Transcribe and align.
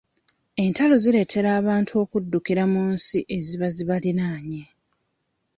Entalo 0.63 0.95
zireetera 1.03 1.49
abantu 1.59 1.91
akuddukira 2.03 2.63
mu 2.73 2.83
nsi 2.93 3.17
eziba 3.37 3.67
zibaliraanye. 3.75 4.63